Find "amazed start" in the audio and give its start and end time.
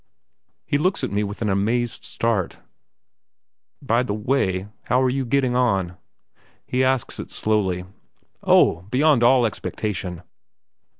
1.51-2.57